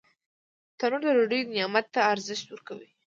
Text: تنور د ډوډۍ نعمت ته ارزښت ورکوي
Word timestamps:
تنور 0.79 1.01
د 1.05 1.07
ډوډۍ 1.15 1.41
نعمت 1.53 1.85
ته 1.93 1.99
ارزښت 2.11 2.47
ورکوي 2.49 2.89